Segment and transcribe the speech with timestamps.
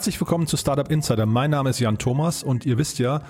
[0.00, 1.26] herzlich willkommen zu Startup Insider.
[1.26, 3.20] Mein Name ist Jan Thomas und ihr wisst ja,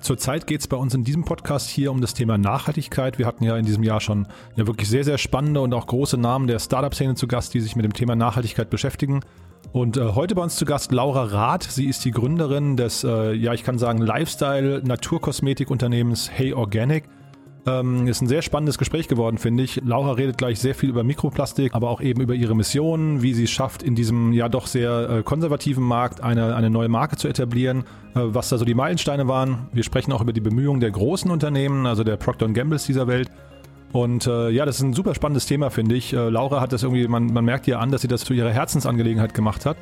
[0.00, 3.20] Zurzeit geht es bei uns in diesem Podcast hier um das Thema Nachhaltigkeit.
[3.20, 6.18] Wir hatten ja in diesem Jahr schon ja wirklich sehr, sehr spannende und auch große
[6.18, 9.20] Namen der Startup-Szene zu Gast, die sich mit dem Thema Nachhaltigkeit beschäftigen.
[9.72, 11.62] Und äh, heute bei uns zu Gast Laura Rath.
[11.62, 17.04] Sie ist die Gründerin des, äh, ja, ich kann sagen, Lifestyle-Naturkosmetik-Unternehmens Hey Organic.
[17.66, 19.80] Ähm, ist ein sehr spannendes Gespräch geworden, finde ich.
[19.84, 23.44] Laura redet gleich sehr viel über Mikroplastik, aber auch eben über ihre Mission, wie sie
[23.44, 27.26] es schafft, in diesem ja doch sehr äh, konservativen Markt eine, eine neue Marke zu
[27.26, 27.80] etablieren,
[28.14, 29.66] äh, was da so die Meilensteine waren.
[29.72, 33.32] Wir sprechen auch über die Bemühungen der großen Unternehmen, also der Procter Gambles dieser Welt.
[33.90, 36.12] Und äh, ja, das ist ein super spannendes Thema, finde ich.
[36.12, 38.50] Äh, Laura hat das irgendwie, man, man merkt ihr an, dass sie das zu ihrer
[38.50, 39.76] Herzensangelegenheit gemacht hat.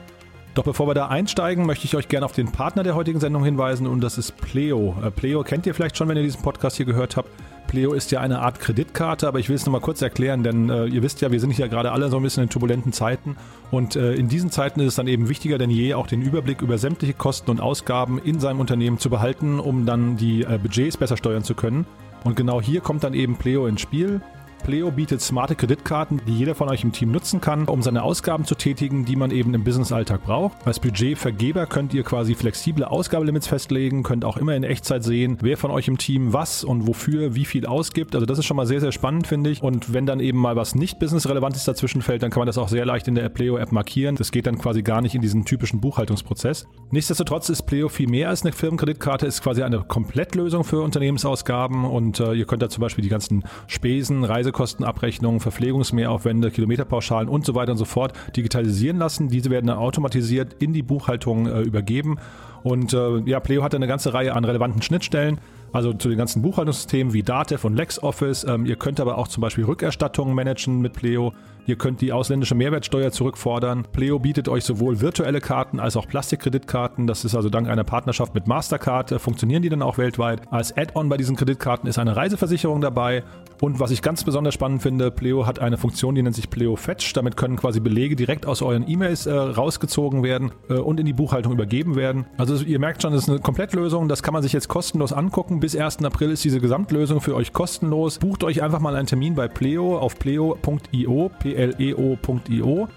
[0.54, 3.44] Doch bevor wir da einsteigen, möchte ich euch gerne auf den Partner der heutigen Sendung
[3.44, 4.96] hinweisen und das ist Pleo.
[5.04, 7.28] Äh, Pleo kennt ihr vielleicht schon, wenn ihr diesen Podcast hier gehört habt.
[7.74, 10.86] Pleo ist ja eine Art Kreditkarte, aber ich will es nochmal kurz erklären, denn äh,
[10.86, 13.34] ihr wisst ja, wir sind hier gerade alle so ein bisschen in turbulenten Zeiten
[13.72, 16.62] und äh, in diesen Zeiten ist es dann eben wichtiger denn je, auch den Überblick
[16.62, 20.96] über sämtliche Kosten und Ausgaben in seinem Unternehmen zu behalten, um dann die äh, Budgets
[20.96, 21.84] besser steuern zu können.
[22.22, 24.20] Und genau hier kommt dann eben Pleo ins Spiel.
[24.64, 28.46] Pleo bietet smarte Kreditkarten, die jeder von euch im Team nutzen kann, um seine Ausgaben
[28.46, 30.66] zu tätigen, die man eben im Businessalltag braucht.
[30.66, 35.58] Als Budgetvergeber könnt ihr quasi flexible Ausgabelimits festlegen, könnt auch immer in Echtzeit sehen, wer
[35.58, 38.14] von euch im Team was und wofür wie viel ausgibt.
[38.14, 39.62] Also das ist schon mal sehr, sehr spannend, finde ich.
[39.62, 42.70] Und wenn dann eben mal was nicht businessrelevantes dazwischen fällt, dann kann man das auch
[42.70, 44.16] sehr leicht in der Pleo-App markieren.
[44.16, 46.66] Das geht dann quasi gar nicht in diesen typischen Buchhaltungsprozess.
[46.90, 52.18] Nichtsdestotrotz ist Pleo viel mehr als eine Firmenkreditkarte, ist quasi eine Komplettlösung für Unternehmensausgaben und
[52.20, 57.54] äh, ihr könnt da zum Beispiel die ganzen Spesen, Reise Reisekostenabrechnungen, Verpflegungsmehraufwände, Kilometerpauschalen und so
[57.54, 59.28] weiter und so fort digitalisieren lassen.
[59.28, 62.18] Diese werden dann automatisiert in die Buchhaltung äh, übergeben.
[62.64, 65.38] Und äh, ja, Pleo hat eine ganze Reihe an relevanten Schnittstellen.
[65.74, 68.44] Also zu den ganzen Buchhaltungssystemen wie Datev und LexOffice.
[68.44, 71.32] Ähm, ihr könnt aber auch zum Beispiel Rückerstattungen managen mit Pleo.
[71.66, 73.84] Ihr könnt die ausländische Mehrwertsteuer zurückfordern.
[73.90, 77.08] Pleo bietet euch sowohl virtuelle Karten als auch Plastikkreditkarten.
[77.08, 79.12] Das ist also dank einer Partnerschaft mit Mastercard.
[79.12, 80.42] Äh, funktionieren die dann auch weltweit.
[80.52, 83.24] Als Add-on bei diesen Kreditkarten ist eine Reiseversicherung dabei.
[83.60, 86.76] Und was ich ganz besonders spannend finde, Pleo hat eine Funktion, die nennt sich Pleo
[86.76, 87.14] Fetch.
[87.14, 91.12] Damit können quasi Belege direkt aus euren E-Mails äh, rausgezogen werden äh, und in die
[91.12, 92.26] Buchhaltung übergeben werden.
[92.36, 94.08] Also ihr merkt schon, das ist eine Komplettlösung.
[94.08, 95.60] Das kann man sich jetzt kostenlos angucken.
[95.60, 96.04] Bis 1.
[96.04, 98.18] April ist diese Gesamtlösung für euch kostenlos.
[98.18, 102.88] Bucht euch einfach mal einen Termin bei Pleo auf pleo.io, pleo.io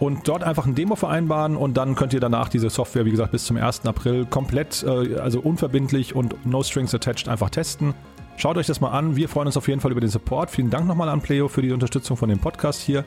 [0.00, 3.32] und dort einfach ein Demo vereinbaren und dann könnt ihr danach diese Software, wie gesagt,
[3.32, 3.84] bis zum 1.
[3.86, 7.94] April komplett, äh, also unverbindlich und no strings attached einfach testen.
[8.36, 9.16] Schaut euch das mal an.
[9.16, 10.50] Wir freuen uns auf jeden Fall über den Support.
[10.50, 13.04] Vielen Dank nochmal an Pleo für die Unterstützung von dem Podcast hier.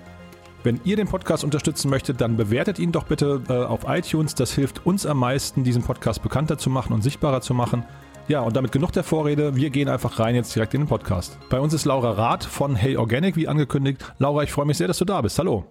[0.64, 4.36] Wenn ihr den Podcast unterstützen möchtet, dann bewertet ihn doch bitte äh, auf iTunes.
[4.36, 7.84] Das hilft uns am meisten, diesen Podcast bekannter zu machen und sichtbarer zu machen.
[8.28, 9.56] Ja, und damit genug der Vorrede.
[9.56, 11.40] Wir gehen einfach rein jetzt direkt in den Podcast.
[11.50, 14.06] Bei uns ist Laura Rath von Hey Organic, wie angekündigt.
[14.20, 15.40] Laura, ich freue mich sehr, dass du da bist.
[15.40, 15.66] Hallo.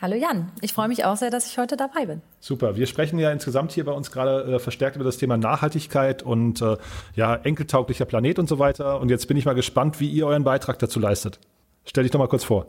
[0.00, 2.22] Hallo Jan, ich freue mich auch sehr, dass ich heute dabei bin.
[2.38, 6.22] Super, wir sprechen ja insgesamt hier bei uns gerade äh, verstärkt über das Thema Nachhaltigkeit
[6.22, 6.76] und äh,
[7.16, 9.00] ja, enkeltauglicher Planet und so weiter.
[9.00, 11.40] Und jetzt bin ich mal gespannt, wie ihr euren Beitrag dazu leistet.
[11.84, 12.66] Stell dich doch mal kurz vor.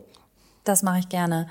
[0.63, 1.47] Das mache ich gerne.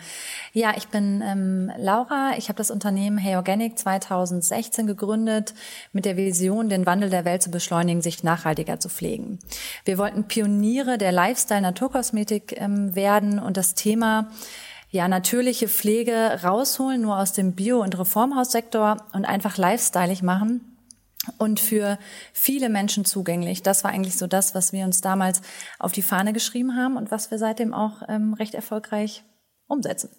[0.53, 2.34] Ja, ich bin ähm, Laura.
[2.38, 5.53] Ich habe das Unternehmen Hey Organic 2016 gegründet
[5.93, 9.41] mit der Vision, den Wandel der Welt zu beschleunigen, sich nachhaltiger zu pflegen.
[9.84, 14.31] Wir wollten Pioniere der Lifestyle-Naturkosmetik ähm, werden und das Thema
[14.91, 20.70] ja, natürliche Pflege rausholen, nur aus dem Bio- und Reformhaussektor und einfach lifestyleig machen
[21.38, 21.98] und für
[22.32, 23.62] viele Menschen zugänglich.
[23.62, 25.42] Das war eigentlich so das, was wir uns damals
[25.78, 29.25] auf die Fahne geschrieben haben und was wir seitdem auch ähm, recht erfolgreich
[29.66, 30.10] umsetzen.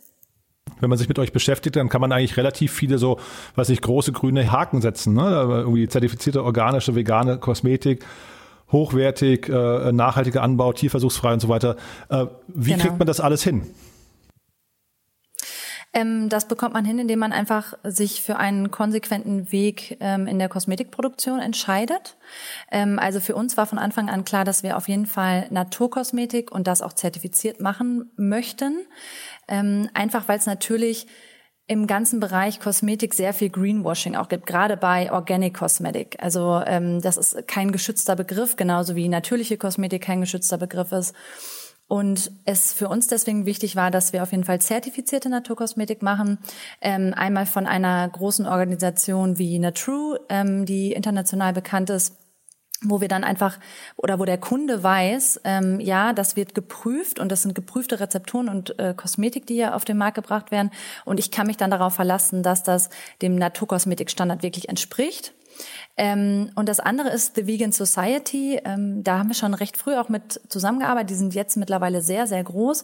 [0.79, 3.19] Wenn man sich mit euch beschäftigt, dann kann man eigentlich relativ viele so,
[3.55, 5.13] was ich große grüne Haken setzen.
[5.13, 5.23] Ne?
[5.23, 8.05] Irgendwie zertifizierte organische, vegane Kosmetik,
[8.71, 11.75] hochwertig, äh, nachhaltiger Anbau, tierversuchsfrei und so weiter.
[12.09, 12.83] Äh, wie genau.
[12.83, 13.63] kriegt man das alles hin?
[15.93, 20.39] Ähm, das bekommt man hin, indem man einfach sich für einen konsequenten Weg ähm, in
[20.39, 22.17] der Kosmetikproduktion entscheidet.
[22.71, 26.51] Ähm, also für uns war von Anfang an klar, dass wir auf jeden Fall Naturkosmetik
[26.51, 28.85] und das auch zertifiziert machen möchten.
[29.49, 31.07] Ähm, einfach weil es natürlich
[31.67, 36.17] im ganzen Bereich Kosmetik sehr viel Greenwashing auch gibt, gerade bei Organic Cosmetic.
[36.19, 41.15] Also ähm, das ist kein geschützter Begriff, genauso wie natürliche Kosmetik kein geschützter Begriff ist.
[41.91, 46.37] Und es für uns deswegen wichtig war, dass wir auf jeden Fall zertifizierte Naturkosmetik machen.
[46.79, 52.15] Ähm, einmal von einer großen Organisation wie Natrue, ähm, die international bekannt ist,
[52.81, 53.59] wo wir dann einfach
[53.97, 58.47] oder wo der Kunde weiß, ähm, ja, das wird geprüft und das sind geprüfte Rezepturen
[58.47, 60.71] und äh, Kosmetik, die hier auf den Markt gebracht werden.
[61.03, 62.89] Und ich kann mich dann darauf verlassen, dass das
[63.21, 65.33] dem Naturkosmetikstandard wirklich entspricht.
[65.97, 68.59] Ähm, und das andere ist The Vegan Society.
[68.63, 71.11] Ähm, da haben wir schon recht früh auch mit zusammengearbeitet.
[71.11, 72.83] Die sind jetzt mittlerweile sehr, sehr groß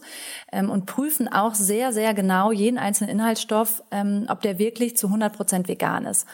[0.52, 5.08] ähm, und prüfen auch sehr, sehr genau jeden einzelnen Inhaltsstoff, ähm, ob der wirklich zu
[5.08, 6.26] 100 Prozent vegan ist.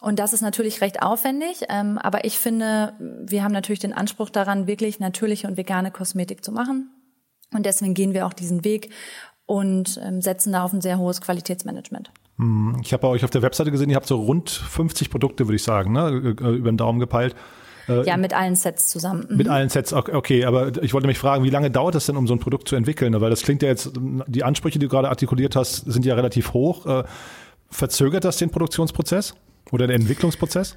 [0.00, 4.30] Und das ist natürlich recht aufwendig, ähm, aber ich finde, wir haben natürlich den Anspruch
[4.30, 6.90] daran, wirklich natürliche und vegane Kosmetik zu machen.
[7.52, 8.90] Und deswegen gehen wir auch diesen Weg
[9.46, 12.12] und ähm, setzen da auf ein sehr hohes Qualitätsmanagement.
[12.38, 15.46] Hm, ich habe bei euch auf der Webseite gesehen, ihr habt so rund 50 Produkte,
[15.46, 16.08] würde ich sagen, ne?
[16.10, 17.34] über den Daumen gepeilt.
[17.88, 19.26] Äh, ja, mit allen Sets zusammen.
[19.28, 19.36] Mhm.
[19.36, 22.26] Mit allen Sets, okay, aber ich wollte mich fragen, wie lange dauert es denn, um
[22.26, 23.18] so ein Produkt zu entwickeln?
[23.20, 26.52] Weil das klingt ja jetzt, die Ansprüche, die du gerade artikuliert hast, sind ja relativ
[26.52, 26.86] hoch.
[26.86, 27.04] Äh,
[27.70, 29.34] verzögert das den Produktionsprozess
[29.72, 30.76] oder den Entwicklungsprozess?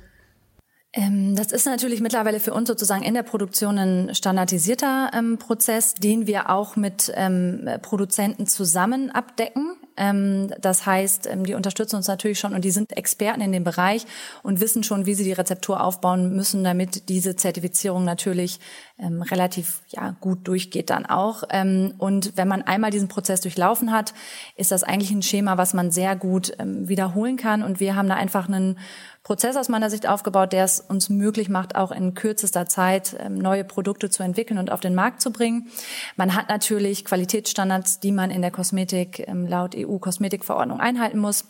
[0.94, 5.94] Ähm, das ist natürlich mittlerweile für uns sozusagen in der Produktion ein standardisierter ähm, Prozess,
[5.94, 9.75] den wir auch mit ähm, Produzenten zusammen abdecken.
[9.97, 13.63] Ähm, das heißt, ähm, die unterstützen uns natürlich schon und die sind Experten in dem
[13.63, 14.05] Bereich
[14.43, 18.59] und wissen schon, wie sie die Rezeptur aufbauen müssen, damit diese Zertifizierung natürlich
[18.97, 21.43] ähm, relativ ja, gut durchgeht dann auch.
[21.43, 24.13] und wenn man einmal diesen Prozess durchlaufen hat,
[24.55, 27.63] ist das eigentlich ein Schema, was man sehr gut wiederholen kann.
[27.63, 28.77] Und wir haben da einfach einen
[29.23, 33.35] Prozess aus meiner Sicht aufgebaut, der es uns möglich macht, auch in kürzester Zeit ähm,
[33.35, 35.69] neue Produkte zu entwickeln und auf den Markt zu bringen.
[36.15, 41.45] Man hat natürlich Qualitätsstandards, die man in der Kosmetik ähm, laut EU-Kosmetikverordnung einhalten muss.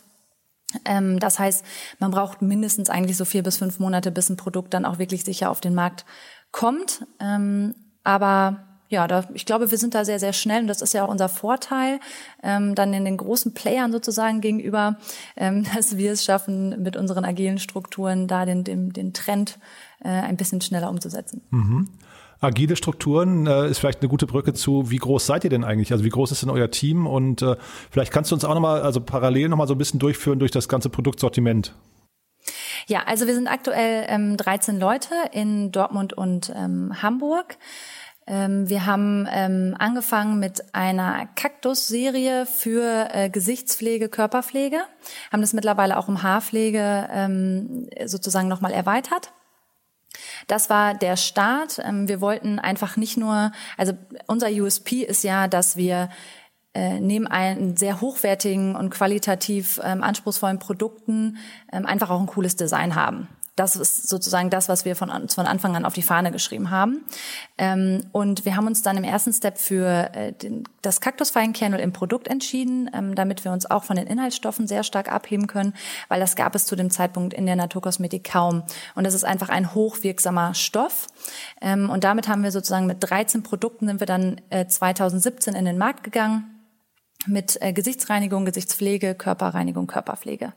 [0.84, 1.64] Ähm, das heißt,
[1.98, 5.24] man braucht mindestens eigentlich so vier bis fünf Monate, bis ein Produkt dann auch wirklich
[5.24, 6.04] sicher auf den Markt
[6.50, 7.06] kommt.
[8.04, 11.04] Aber ja, da, ich glaube, wir sind da sehr, sehr schnell und das ist ja
[11.04, 11.98] auch unser Vorteil,
[12.42, 14.98] ähm, dann in den großen Playern sozusagen gegenüber,
[15.34, 19.58] ähm, dass wir es schaffen, mit unseren agilen Strukturen da den, den, den Trend
[20.04, 21.40] äh, ein bisschen schneller umzusetzen.
[21.50, 21.88] Mhm.
[22.40, 25.92] Agile Strukturen äh, ist vielleicht eine gute Brücke zu, wie groß seid ihr denn eigentlich?
[25.92, 27.06] Also wie groß ist denn euer Team?
[27.06, 27.56] Und äh,
[27.90, 30.68] vielleicht kannst du uns auch nochmal, also parallel nochmal so ein bisschen durchführen durch das
[30.68, 31.72] ganze Produktsortiment.
[32.88, 37.56] Ja, also wir sind aktuell ähm, 13 Leute in Dortmund und ähm, Hamburg.
[38.26, 44.80] Ähm, wir haben ähm, angefangen mit einer Kaktus-Serie für äh, Gesichtspflege, Körperpflege,
[45.32, 49.32] haben das mittlerweile auch um Haarpflege ähm, sozusagen nochmal erweitert.
[50.46, 51.80] Das war der Start.
[51.82, 53.92] Ähm, wir wollten einfach nicht nur, also
[54.26, 56.08] unser USP ist ja, dass wir
[56.74, 61.38] äh, neben einen sehr hochwertigen und qualitativ ähm, anspruchsvollen Produkten
[61.72, 63.28] ähm, einfach auch ein cooles Design haben.
[63.54, 67.04] Das ist sozusagen das, was wir von, von Anfang an auf die Fahne geschrieben haben.
[67.58, 71.92] Ähm, und wir haben uns dann im ersten Step für äh, den, das Kaktusfeinkernel im
[71.92, 75.74] Produkt entschieden, ähm, damit wir uns auch von den Inhaltsstoffen sehr stark abheben können,
[76.08, 78.62] weil das gab es zu dem Zeitpunkt in der Naturkosmetik kaum.
[78.94, 81.08] Und das ist einfach ein hochwirksamer Stoff.
[81.60, 85.66] Ähm, und damit haben wir sozusagen mit 13 Produkten sind wir dann äh, 2017 in
[85.66, 86.48] den Markt gegangen
[87.26, 90.54] mit äh, Gesichtsreinigung, Gesichtspflege, Körperreinigung, Körperpflege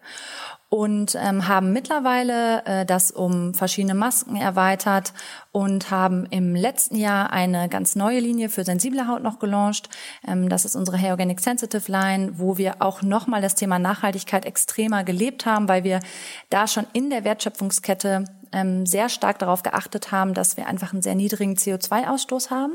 [0.76, 5.14] und ähm, haben mittlerweile äh, das um verschiedene Masken erweitert
[5.54, 9.88] und haben im letzten Jahr eine ganz neue Linie für sensible Haut noch gelauncht.
[10.28, 14.46] Ähm, das ist unsere Hair Organic Sensitive Line, wo wir auch nochmal das Thema Nachhaltigkeit
[14.46, 16.02] extremer gelebt haben, weil wir
[16.50, 18.26] da schon in der Wertschöpfungskette
[18.56, 22.74] ähm, sehr stark darauf geachtet haben, dass wir einfach einen sehr niedrigen CO2-Ausstoß haben.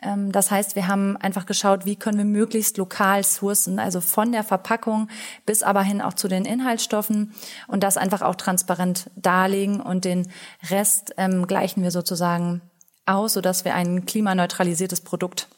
[0.00, 4.32] Ähm, das heißt, wir haben einfach geschaut, wie können wir möglichst lokal sourcen, also von
[4.32, 5.08] der Verpackung
[5.44, 7.27] bis aber hin auch zu den Inhaltsstoffen
[7.66, 10.30] und das einfach auch transparent darlegen und den
[10.70, 12.60] Rest ähm, gleichen wir sozusagen
[13.06, 15.48] aus, sodass wir ein klimaneutralisiertes Produkt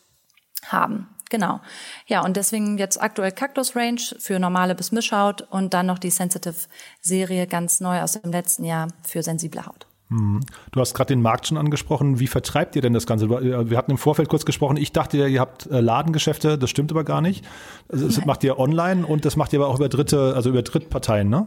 [0.66, 1.08] haben.
[1.30, 1.60] Genau.
[2.06, 6.10] Ja, und deswegen jetzt aktuell Cactus Range für normale bis Mischhaut und dann noch die
[6.10, 6.68] Sensitive
[7.00, 9.86] Serie ganz neu aus dem letzten Jahr für sensible Haut.
[10.10, 10.40] Hm.
[10.72, 12.18] Du hast gerade den Markt schon angesprochen.
[12.18, 13.30] Wie vertreibt ihr denn das Ganze?
[13.30, 14.76] Wir hatten im Vorfeld kurz gesprochen.
[14.76, 16.58] Ich dachte ja, ihr habt äh, Ladengeschäfte.
[16.58, 17.44] Das stimmt aber gar nicht.
[17.88, 20.62] Also das macht ihr online und das macht ihr aber auch über Dritte, also über
[20.62, 21.46] Drittparteien, ne?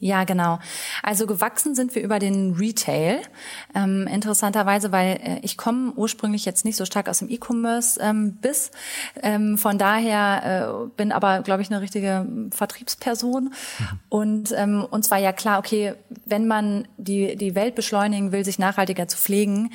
[0.00, 0.60] Ja, genau.
[1.02, 3.20] Also gewachsen sind wir über den Retail.
[3.74, 8.36] Ähm, interessanterweise, weil äh, ich komme ursprünglich jetzt nicht so stark aus dem E-Commerce ähm,
[8.40, 8.70] bis.
[9.22, 13.44] Ähm, von daher äh, bin aber, glaube ich, eine richtige Vertriebsperson.
[13.44, 14.00] Mhm.
[14.08, 18.60] Und ähm, uns war ja klar, okay, wenn man die, die Welt beschleunigen will, sich
[18.60, 19.72] nachhaltiger zu pflegen,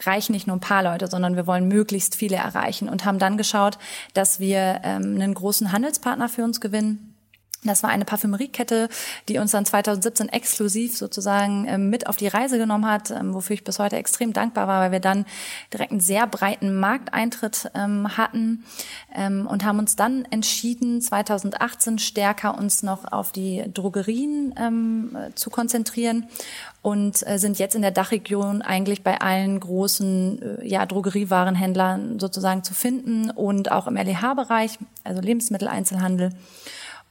[0.00, 3.36] reichen nicht nur ein paar Leute, sondern wir wollen möglichst viele erreichen und haben dann
[3.36, 3.78] geschaut,
[4.14, 7.11] dass wir ähm, einen großen Handelspartner für uns gewinnen
[7.64, 8.88] das war eine Parfümeriekette,
[9.28, 13.54] die uns dann 2017 exklusiv sozusagen ähm, mit auf die Reise genommen hat, ähm, wofür
[13.54, 15.26] ich bis heute extrem dankbar war, weil wir dann
[15.72, 18.64] direkt einen sehr breiten Markteintritt ähm, hatten
[19.14, 26.28] und haben uns dann entschieden, 2018 stärker uns noch auf die Drogerien zu konzentrieren
[26.82, 32.64] und äh, sind jetzt in der Dachregion eigentlich bei allen großen äh, ja, Drogeriewarenhändlern sozusagen
[32.64, 36.30] zu finden und auch im LEH-Bereich, also Lebensmitteleinzelhandel.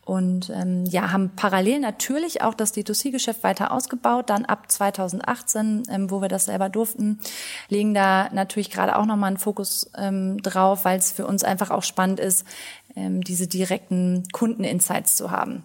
[0.04, 4.30] Und ähm, ja, haben parallel natürlich auch das D2C-Geschäft weiter ausgebaut.
[4.30, 7.20] Dann ab 2018, ähm, wo wir das selber durften,
[7.70, 11.70] legen da natürlich gerade auch nochmal einen Fokus ähm, drauf, weil es für uns einfach
[11.70, 12.46] auch spannend ist,
[12.96, 15.64] ähm, diese direkten Kundeninsights zu haben.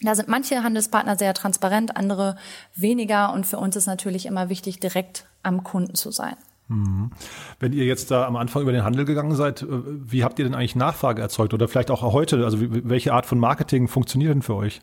[0.00, 2.36] Da sind manche Handelspartner sehr transparent, andere
[2.74, 3.32] weniger.
[3.32, 6.36] Und für uns ist natürlich immer wichtig, direkt am Kunden zu sein.
[6.72, 7.10] Mhm.
[7.60, 10.44] Wenn ihr jetzt da am Anfang über den Handel gegangen seid, äh, wie habt ihr
[10.44, 12.44] denn eigentlich Nachfrage erzeugt oder vielleicht auch heute?
[12.44, 14.80] Also welche Art von Marketing funktioniert denn für euch?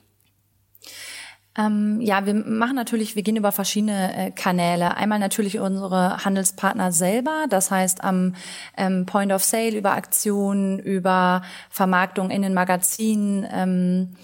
[1.58, 4.96] Ähm, ja, wir machen natürlich, wir gehen über verschiedene äh, Kanäle.
[4.96, 8.36] Einmal natürlich unsere Handelspartner selber, das heißt am
[8.78, 13.48] ähm, Point of Sale über Aktionen, über Vermarktung in den Magazinen.
[13.52, 14.16] Ähm,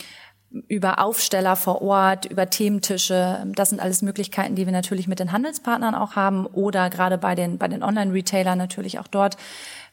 [0.68, 3.46] über Aufsteller vor Ort, über Thementische.
[3.56, 7.36] Das sind alles Möglichkeiten, die wir natürlich mit den Handelspartnern auch haben oder gerade bei
[7.36, 9.38] den, bei den Online-Retailern natürlich auch dort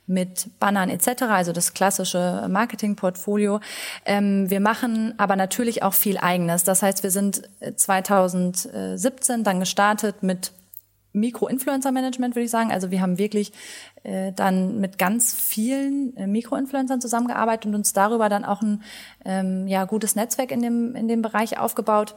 [0.06, 3.60] mit Bannern etc., also das klassische Marketingportfolio.
[4.04, 6.64] Ähm, wir machen aber natürlich auch viel Eigenes.
[6.64, 7.42] Das heißt, wir sind
[7.76, 10.52] 2017 dann gestartet mit
[11.12, 12.72] Mikro-Influencer-Management, würde ich sagen.
[12.72, 13.52] Also wir haben wirklich
[14.02, 18.82] äh, dann mit ganz vielen äh, Mikro-Influencern zusammengearbeitet und uns darüber dann auch ein
[19.24, 22.14] ähm, ja, gutes Netzwerk in dem, in dem Bereich aufgebaut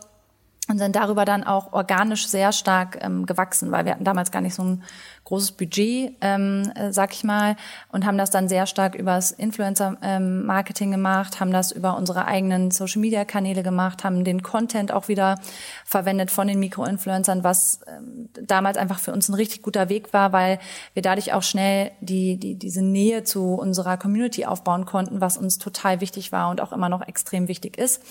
[0.67, 4.41] und sind darüber dann auch organisch sehr stark ähm, gewachsen, weil wir hatten damals gar
[4.41, 4.83] nicht so ein
[5.25, 7.55] großes Budget, ähm, äh, sag ich mal,
[7.91, 12.71] und haben das dann sehr stark übers Influencer-Marketing ähm, gemacht, haben das über unsere eigenen
[12.71, 15.39] Social-Media-Kanäle gemacht, haben den Content auch wieder
[15.83, 20.31] verwendet von den Mikro-Influencern, was ähm, damals einfach für uns ein richtig guter Weg war,
[20.31, 20.59] weil
[20.93, 25.57] wir dadurch auch schnell die, die, diese Nähe zu unserer Community aufbauen konnten, was uns
[25.57, 28.01] total wichtig war und auch immer noch extrem wichtig ist.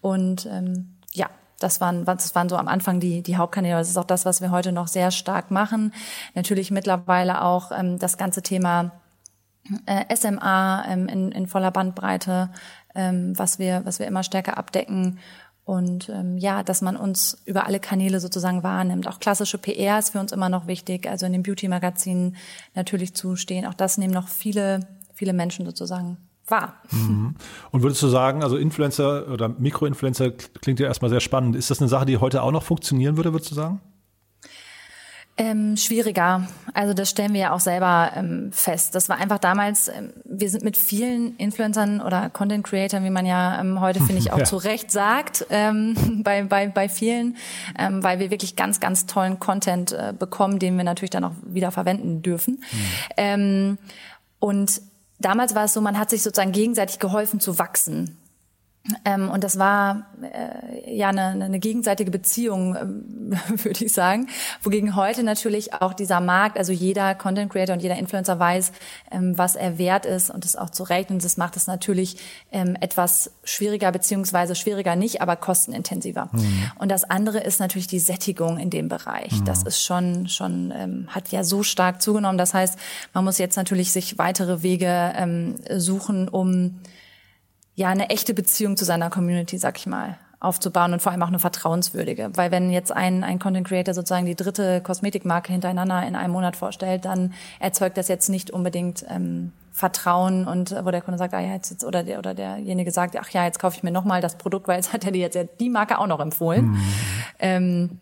[0.00, 1.28] Und ähm, ja,
[1.60, 3.76] das waren, das waren so am Anfang die, die Hauptkanäle.
[3.76, 5.92] Das ist auch das, was wir heute noch sehr stark machen.
[6.34, 8.92] Natürlich mittlerweile auch ähm, das ganze Thema
[9.86, 12.50] äh, SMA ähm, in, in voller Bandbreite,
[12.94, 15.18] ähm, was wir, was wir immer stärker abdecken.
[15.64, 19.06] Und ähm, ja, dass man uns über alle Kanäle sozusagen wahrnimmt.
[19.06, 22.36] Auch klassische PR ist für uns immer noch wichtig, also in den Beauty-Magazinen
[22.74, 23.66] natürlich zu stehen.
[23.66, 24.80] Auch das nehmen noch viele,
[25.14, 26.16] viele Menschen sozusagen
[26.50, 26.74] war.
[26.90, 27.34] Mhm.
[27.70, 31.56] Und würdest du sagen, also Influencer oder Mikroinfluencer klingt ja erstmal sehr spannend.
[31.56, 33.80] Ist das eine Sache, die heute auch noch funktionieren würde, würdest du sagen?
[35.40, 36.46] Ähm, schwieriger.
[36.74, 38.94] Also das stellen wir ja auch selber ähm, fest.
[38.94, 43.24] Das war einfach damals, ähm, wir sind mit vielen Influencern oder Content Creatern, wie man
[43.24, 44.44] ja ähm, heute, finde ich, auch ja.
[44.44, 47.38] zu Recht sagt, ähm, bei, bei, bei vielen,
[47.78, 51.32] ähm, weil wir wirklich ganz, ganz tollen Content äh, bekommen, den wir natürlich dann auch
[51.42, 52.62] wieder verwenden dürfen.
[53.16, 53.78] Mhm.
[54.40, 54.82] und
[55.20, 58.19] damals war es so, man hat sich sozusagen gegenseitig geholfen zu wachsen.
[59.04, 64.28] Ähm, und das war äh, ja eine, eine gegenseitige Beziehung, ähm, würde ich sagen.
[64.62, 68.72] Wogegen heute natürlich auch dieser Markt, also jeder Content Creator und jeder Influencer weiß,
[69.10, 71.18] ähm, was er wert ist und es auch zu rechnen.
[71.18, 72.16] Das macht es natürlich
[72.52, 76.30] ähm, etwas schwieriger, beziehungsweise schwieriger nicht, aber kostenintensiver.
[76.32, 76.72] Mhm.
[76.78, 79.32] Und das andere ist natürlich die Sättigung in dem Bereich.
[79.32, 79.44] Mhm.
[79.44, 82.38] Das ist schon, schon, ähm, hat ja so stark zugenommen.
[82.38, 82.78] Das heißt,
[83.12, 86.80] man muss jetzt natürlich sich weitere Wege ähm, suchen, um
[87.74, 91.28] ja eine echte Beziehung zu seiner Community, sag ich mal, aufzubauen und vor allem auch
[91.28, 92.30] eine vertrauenswürdige.
[92.34, 96.56] Weil wenn jetzt ein, ein Content Creator sozusagen die dritte Kosmetikmarke hintereinander in einem Monat
[96.56, 101.40] vorstellt, dann erzeugt das jetzt nicht unbedingt ähm, Vertrauen und wo der Kunde sagt, ah
[101.40, 104.22] ja, jetzt, jetzt oder der oder derjenige sagt, ach ja, jetzt kaufe ich mir nochmal
[104.22, 106.70] das Produkt, weil jetzt hat er dir jetzt die Marke auch noch empfohlen.
[106.70, 106.80] Mhm.
[107.38, 107.98] Ähm,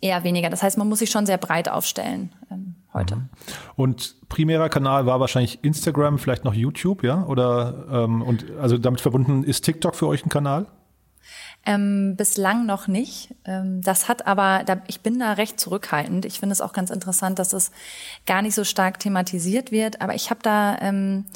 [0.00, 0.48] eher weniger.
[0.48, 3.16] Das heißt, man muss sich schon sehr breit aufstellen ähm, heute.
[3.16, 3.28] Mhm.
[3.76, 7.24] Und primärer Kanal war wahrscheinlich Instagram, vielleicht noch YouTube, ja?
[7.24, 10.66] Oder ähm, und also damit verbunden ist TikTok für euch ein Kanal?
[11.66, 13.34] Ähm, bislang noch nicht.
[13.44, 16.24] Ähm, das hat aber, da, ich bin da recht zurückhaltend.
[16.24, 17.72] Ich finde es auch ganz interessant, dass es
[18.26, 20.00] gar nicht so stark thematisiert wird.
[20.00, 21.32] Aber ich habe da ähm, äh,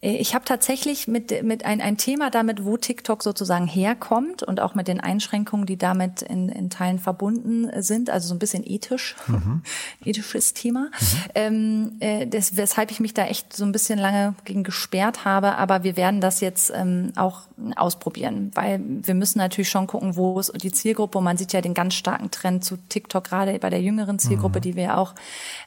[0.00, 4.76] ich habe tatsächlich mit, mit ein, ein Thema damit, wo TikTok sozusagen herkommt und auch
[4.76, 9.16] mit den Einschränkungen, die damit in, in Teilen verbunden sind, also so ein bisschen ethisch,
[9.26, 9.62] mhm.
[10.04, 11.16] ethisches Thema, mhm.
[11.34, 15.56] ähm, äh, das, weshalb ich mich da echt so ein bisschen lange gegen gesperrt habe.
[15.56, 17.42] Aber wir werden das jetzt ähm, auch
[17.74, 21.18] ausprobieren, weil wir müssen natürlich schon gucken, wo ist die Zielgruppe.
[21.18, 24.60] Und man sieht ja den ganz starken Trend zu TikTok, gerade bei der jüngeren Zielgruppe,
[24.60, 24.62] mhm.
[24.62, 25.16] die wir auch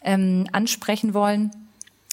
[0.05, 1.51] ähm, ansprechen wollen.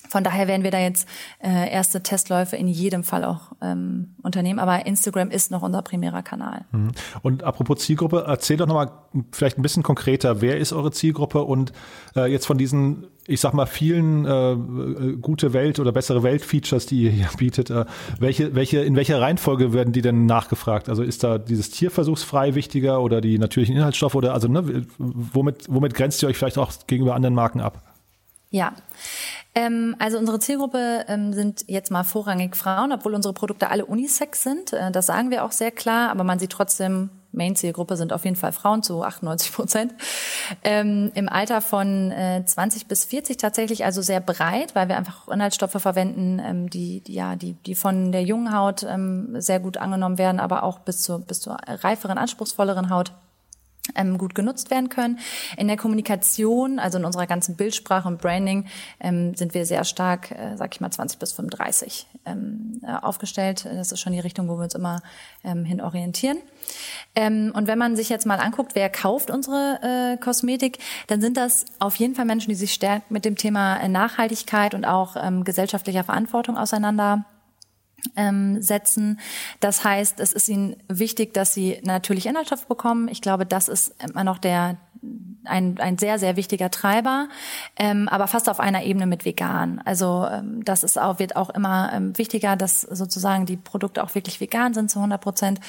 [0.08, 1.08] Von daher werden wir da jetzt
[1.40, 4.58] äh, erste Testläufe in jedem Fall auch ähm, unternehmen.
[4.58, 6.64] Aber Instagram ist noch unser primärer Kanal.
[6.72, 6.92] Mhm.
[7.22, 8.90] Und apropos Zielgruppe, erzähl doch nochmal
[9.32, 11.72] vielleicht ein bisschen konkreter, wer ist eure Zielgruppe und
[12.16, 16.86] äh, jetzt von diesen, ich sag mal, vielen äh, äh gute Welt oder bessere Welt-Features,
[16.86, 17.84] die ihr hier bietet, äh,
[18.18, 20.88] welche, welche, in welcher Reihenfolge werden die denn nachgefragt?
[20.88, 25.94] Also ist da dieses Tierversuchsfrei wichtiger oder die natürlichen Inhaltsstoffe oder also ne, womit, womit
[25.94, 27.82] grenzt ihr euch vielleicht auch gegenüber anderen Marken ab?
[28.50, 28.72] Ja.
[29.58, 34.44] Ähm, also unsere Zielgruppe ähm, sind jetzt mal vorrangig Frauen, obwohl unsere Produkte alle Unisex
[34.44, 34.72] sind.
[34.72, 38.36] Äh, das sagen wir auch sehr klar, aber man sieht trotzdem Main-Zielgruppe sind auf jeden
[38.36, 39.94] Fall Frauen zu 98 Prozent.
[40.62, 45.26] Ähm, Im Alter von äh, 20 bis 40 tatsächlich also sehr breit, weil wir einfach
[45.26, 49.76] Inhaltsstoffe verwenden, ähm, die, die, ja, die, die von der jungen Haut ähm, sehr gut
[49.76, 53.12] angenommen werden, aber auch bis zur, bis zur reiferen, anspruchsvolleren Haut
[53.94, 55.18] ähm, gut genutzt werden können.
[55.56, 58.66] In der Kommunikation, also in unserer ganzen Bildsprache und Branding,
[59.00, 63.64] ähm, sind wir sehr stark, äh, sag ich mal, 20 bis 35 ähm, äh, aufgestellt.
[63.64, 65.02] Das ist schon die Richtung, wo wir uns immer
[65.44, 66.38] ähm, hin orientieren.
[67.14, 71.36] Ähm, und wenn man sich jetzt mal anguckt, wer kauft unsere äh, Kosmetik, dann sind
[71.36, 75.44] das auf jeden Fall Menschen, die sich stärker mit dem Thema Nachhaltigkeit und auch ähm,
[75.44, 77.24] gesellschaftlicher Verantwortung auseinander
[78.16, 79.20] ähm, setzen.
[79.60, 83.08] Das heißt, es ist ihnen wichtig, dass sie natürlich Inhaltsstoffe bekommen.
[83.08, 84.76] Ich glaube, das ist immer noch der
[85.44, 87.28] ein, ein sehr, sehr wichtiger Treiber,
[87.76, 89.80] ähm, aber fast auf einer Ebene mit vegan.
[89.84, 94.14] Also ähm, das ist auch, wird auch immer ähm, wichtiger, dass sozusagen die Produkte auch
[94.14, 95.60] wirklich vegan sind zu 100 Prozent.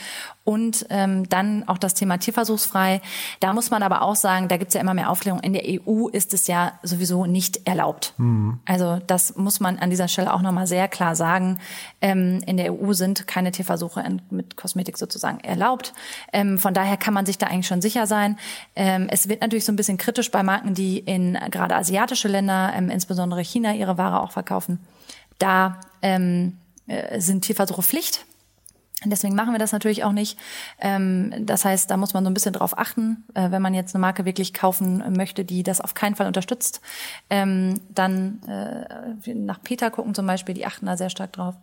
[0.43, 3.01] Und ähm, dann auch das Thema tierversuchsfrei.
[3.39, 5.39] Da muss man aber auch sagen, da gibt's ja immer mehr Aufklärung.
[5.41, 8.13] In der EU ist es ja sowieso nicht erlaubt.
[8.17, 8.59] Mhm.
[8.65, 11.59] Also das muss man an dieser Stelle auch nochmal sehr klar sagen.
[12.01, 15.93] Ähm, in der EU sind keine Tierversuche mit Kosmetik sozusagen erlaubt.
[16.33, 18.37] Ähm, von daher kann man sich da eigentlich schon sicher sein.
[18.75, 22.73] Ähm, es wird natürlich so ein bisschen kritisch bei Marken, die in gerade asiatische Länder,
[22.75, 24.79] ähm, insbesondere China, ihre Ware auch verkaufen.
[25.37, 26.57] Da ähm,
[26.87, 28.25] äh, sind Tierversuche Pflicht.
[29.05, 30.37] Deswegen machen wir das natürlich auch nicht.
[30.79, 33.95] Ähm, das heißt, da muss man so ein bisschen drauf achten, äh, wenn man jetzt
[33.95, 36.81] eine Marke wirklich kaufen möchte, die das auf keinen Fall unterstützt.
[37.29, 41.55] Ähm, dann äh, nach Peter gucken zum Beispiel, die achten da sehr stark drauf.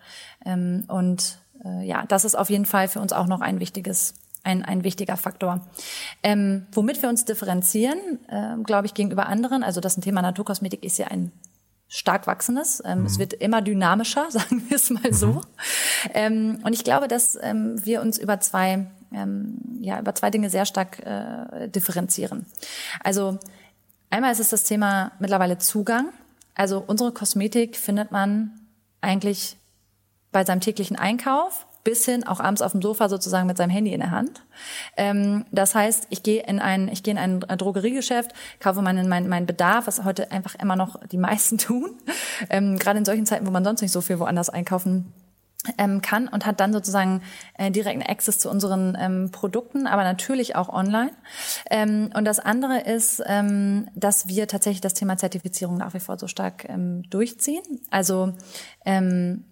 [0.45, 4.15] Ähm, und äh, ja, das ist auf jeden Fall für uns auch noch ein wichtiges
[4.47, 5.67] ein, ein wichtiger Faktor.
[6.23, 10.99] Ähm, womit wir uns differenzieren, äh, glaube ich, gegenüber anderen, also das Thema Naturkosmetik ist
[10.99, 11.33] ja ein
[11.89, 12.83] stark wachsendes.
[12.85, 13.07] Ähm, mhm.
[13.07, 15.27] Es wird immer dynamischer, sagen wir es mal so.
[15.27, 15.41] Mhm.
[16.15, 20.51] Ähm, und ich glaube, dass ähm, wir uns über zwei, ähm, ja, über zwei Dinge
[20.51, 22.47] sehr stark äh, differenzieren.
[23.03, 23.39] Also
[24.11, 26.13] einmal ist es das Thema mittlerweile Zugang.
[26.55, 28.61] Also unsere Kosmetik findet man
[29.01, 29.57] eigentlich
[30.33, 33.93] bei seinem täglichen Einkauf bis hin auch abends auf dem Sofa sozusagen mit seinem Handy
[33.93, 34.43] in der Hand.
[34.97, 39.29] Ähm, das heißt, ich gehe in ein, ich gehe in ein Drogeriegeschäft, kaufe meinen, meinen,
[39.29, 41.91] meinen Bedarf, was heute einfach immer noch die meisten tun.
[42.51, 45.13] Ähm, gerade in solchen Zeiten, wo man sonst nicht so viel woanders einkaufen
[45.79, 47.23] ähm, kann und hat dann sozusagen
[47.57, 51.13] äh, direkten Access zu unseren ähm, Produkten, aber natürlich auch online.
[51.71, 56.19] Ähm, und das andere ist, ähm, dass wir tatsächlich das Thema Zertifizierung nach wie vor
[56.19, 57.63] so stark ähm, durchziehen.
[57.91, 58.33] Also
[58.85, 59.45] ähm,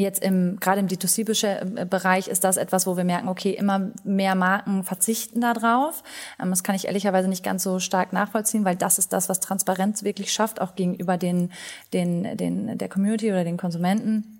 [0.00, 4.82] Jetzt im, gerade im D2C-Bereich ist das etwas, wo wir merken, okay, immer mehr Marken
[4.84, 6.02] verzichten darauf.
[6.40, 9.40] Ähm, das kann ich ehrlicherweise nicht ganz so stark nachvollziehen, weil das ist das, was
[9.40, 11.52] Transparenz wirklich schafft, auch gegenüber den,
[11.92, 14.39] den, den, der Community oder den Konsumenten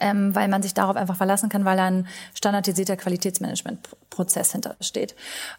[0.00, 5.14] ähm, weil man sich darauf einfach verlassen kann, weil ein standardisierter Qualitätsmanagementprozess hintersteht.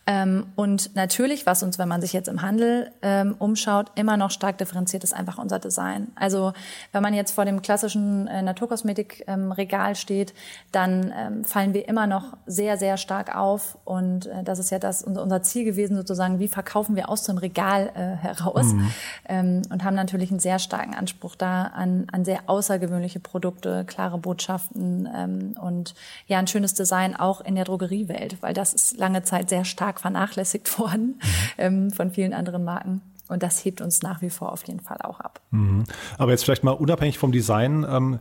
[0.05, 4.31] Ähm, und natürlich, was uns, wenn man sich jetzt im Handel ähm, umschaut, immer noch
[4.31, 6.09] stark differenziert, ist einfach unser Design.
[6.15, 6.53] Also
[6.91, 10.33] wenn man jetzt vor dem klassischen äh, Naturkosmetikregal ähm, steht,
[10.71, 13.77] dann ähm, fallen wir immer noch sehr, sehr stark auf.
[13.85, 17.37] Und äh, das ist ja das unser Ziel gewesen, sozusagen, wie verkaufen wir aus dem
[17.37, 18.91] Regal äh, heraus mhm.
[19.27, 24.17] Ähm, und haben natürlich einen sehr starken Anspruch da an, an sehr außergewöhnliche Produkte, klare
[24.19, 25.93] Botschaften ähm, und
[26.27, 29.99] ja, ein schönes Design auch in der Drogeriewelt, weil das ist lange Zeit sehr stark
[29.99, 31.19] vernachlässigt worden
[31.57, 33.01] ähm, von vielen anderen Marken.
[33.29, 35.39] Und das hebt uns nach wie vor auf jeden Fall auch ab.
[35.51, 35.83] Mhm.
[36.17, 38.19] Aber jetzt vielleicht mal unabhängig vom Design, ähm,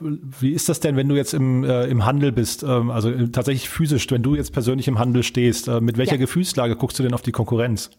[0.00, 3.28] wie ist das denn, wenn du jetzt im, äh, im Handel bist, ähm, also äh,
[3.28, 6.18] tatsächlich physisch, wenn du jetzt persönlich im Handel stehst, äh, mit welcher ja.
[6.18, 7.90] Gefühlslage guckst du denn auf die Konkurrenz?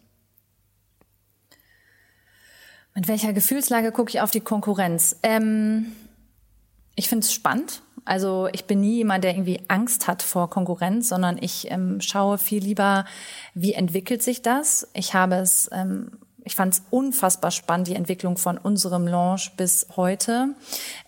[2.94, 5.18] Mit welcher Gefühlslage gucke ich auf die Konkurrenz?
[5.22, 5.86] Ähm
[6.96, 7.82] ich finde es spannend.
[8.04, 12.38] Also ich bin nie jemand, der irgendwie Angst hat vor Konkurrenz, sondern ich ähm, schaue
[12.38, 13.04] viel lieber,
[13.54, 14.88] wie entwickelt sich das.
[14.94, 16.12] Ich habe es, ähm,
[16.44, 20.50] ich fand es unfassbar spannend, die Entwicklung von unserem Launch bis heute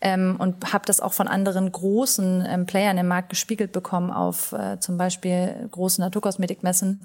[0.01, 4.53] ähm, und habe das auch von anderen großen ähm, Playern im Markt gespiegelt bekommen auf
[4.53, 7.01] äh, zum Beispiel großen Naturkosmetikmessen,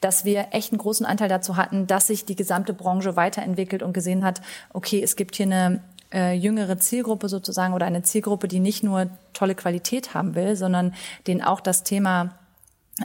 [0.00, 3.92] dass wir echt einen großen Anteil dazu hatten, dass sich die gesamte Branche weiterentwickelt und
[3.92, 5.80] gesehen hat, okay, es gibt hier eine
[6.12, 10.94] äh, jüngere Zielgruppe sozusagen oder eine Zielgruppe, die nicht nur tolle Qualität haben will, sondern
[11.26, 12.38] denen auch das Thema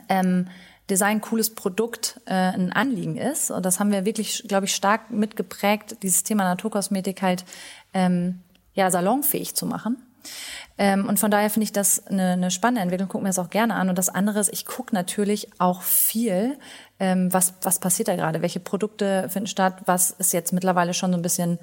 [0.09, 0.47] ähm,
[0.89, 3.51] Design, cooles Produkt äh, ein Anliegen ist.
[3.51, 7.45] Und das haben wir wirklich, glaube ich, stark mitgeprägt, dieses Thema Naturkosmetik halt
[7.93, 8.39] ähm,
[8.73, 9.97] ja salonfähig zu machen.
[10.77, 13.49] Ähm, und von daher finde ich das eine, eine spannende Entwicklung, gucken wir das auch
[13.49, 13.89] gerne an.
[13.89, 16.57] Und das andere ist, ich gucke natürlich auch viel,
[16.99, 21.11] ähm, was, was passiert da gerade, welche Produkte finden statt, was ist jetzt mittlerweile schon
[21.11, 21.59] so ein bisschen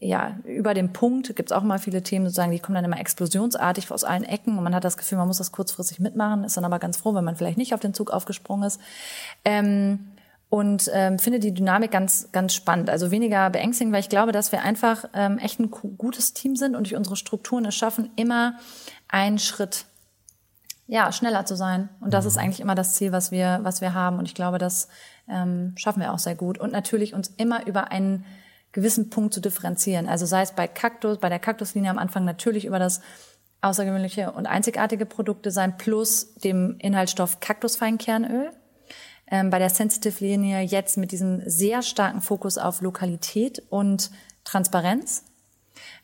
[0.00, 3.00] ja, über dem Punkt gibt es auch mal viele Themen, sozusagen, die kommen dann immer
[3.00, 6.56] explosionsartig aus allen Ecken und man hat das Gefühl, man muss das kurzfristig mitmachen, ist
[6.56, 8.80] dann aber ganz froh, wenn man vielleicht nicht auf den Zug aufgesprungen ist.
[9.44, 10.12] Ähm,
[10.48, 12.88] und ähm, finde die Dynamik ganz, ganz spannend.
[12.88, 16.76] Also weniger beängstigend, weil ich glaube, dass wir einfach ähm, echt ein gutes Team sind
[16.76, 18.54] und durch unsere Strukturen es schaffen, immer
[19.08, 19.86] einen Schritt
[20.86, 21.88] ja, schneller zu sein.
[22.00, 22.42] Und das ist mhm.
[22.42, 24.18] eigentlich immer das Ziel, was wir, was wir haben.
[24.18, 24.88] Und ich glaube, das
[25.28, 26.58] ähm, schaffen wir auch sehr gut.
[26.58, 28.24] Und natürlich uns immer über einen
[28.76, 30.06] gewissen Punkt zu differenzieren.
[30.06, 33.00] Also sei es bei Kaktus, bei der Kaktuslinie am Anfang natürlich über das
[33.62, 38.50] außergewöhnliche und einzigartige Produktdesign plus dem Inhaltsstoff Kaktusfeinkernöl.
[39.28, 44.10] Ähm, bei der Sensitive-Linie jetzt mit diesem sehr starken Fokus auf Lokalität und
[44.44, 45.24] Transparenz.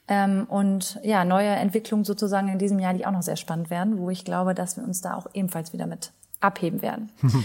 [0.09, 3.99] Ähm, und ja, neue Entwicklungen sozusagen in diesem Jahr, die auch noch sehr spannend werden,
[3.99, 7.13] wo ich glaube, dass wir uns da auch ebenfalls wieder mit abheben werden.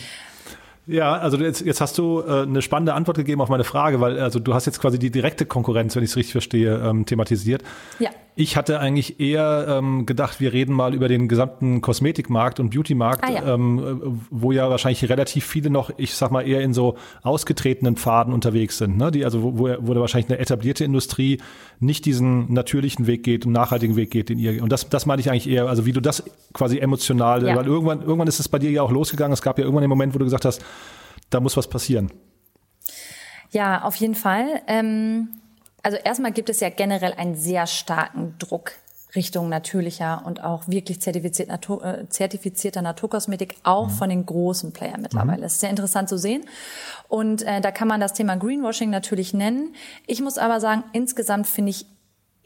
[0.88, 4.20] Ja, also jetzt, jetzt hast du äh, eine spannende Antwort gegeben auf meine Frage, weil
[4.20, 7.62] also du hast jetzt quasi die direkte Konkurrenz, wenn ich es richtig verstehe, ähm, thematisiert.
[8.00, 8.10] Ja.
[8.40, 13.24] Ich hatte eigentlich eher ähm, gedacht, wir reden mal über den gesamten Kosmetikmarkt und Beautymarkt,
[13.24, 13.54] ah, ja.
[13.56, 18.36] ähm, wo ja wahrscheinlich relativ viele noch, ich sag mal, eher in so ausgetretenen Pfaden
[18.36, 19.10] unterwegs sind, ne?
[19.10, 21.42] Die, also wo, wo da wahrscheinlich eine etablierte Industrie
[21.80, 24.62] nicht diesen natürlichen Weg geht, einen nachhaltigen Weg geht, den ihr.
[24.62, 26.24] Und das, das meine ich eigentlich eher, also wie du das
[26.54, 27.56] quasi emotional, ja.
[27.56, 29.34] weil irgendwann, irgendwann ist es bei dir ja auch losgegangen.
[29.34, 30.64] Es gab ja irgendwann den Moment, wo du gesagt hast,
[31.32, 32.12] da muss was passieren.
[33.50, 34.62] Ja, auf jeden Fall.
[34.68, 35.30] Ähm
[35.88, 38.74] also erstmal gibt es ja generell einen sehr starken Druck
[39.16, 43.92] Richtung natürlicher und auch wirklich zertifiziert Natur, äh, zertifizierter Naturkosmetik, auch mhm.
[43.92, 45.38] von den großen Playern mittlerweile.
[45.38, 45.44] Mhm.
[45.44, 46.44] Das ist sehr interessant zu sehen.
[47.08, 49.76] Und äh, da kann man das Thema Greenwashing natürlich nennen.
[50.08, 51.86] Ich muss aber sagen, insgesamt finde ich